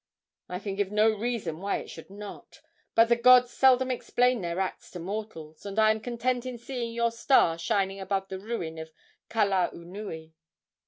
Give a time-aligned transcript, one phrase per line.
[0.49, 2.59] "I can give no reason why it should not;
[2.95, 6.91] but the gods seldom explain their acts to mortals, and I am content in seeing
[6.95, 8.89] your star shining above the ruin of
[9.29, 10.33] Kalaunui."